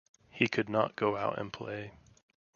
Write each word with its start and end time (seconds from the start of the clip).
He 0.31 0.47
could 0.47 0.67
not 0.67 0.95
go 0.95 1.15
out 1.15 1.37
and 1.37 1.53
play. 1.53 1.91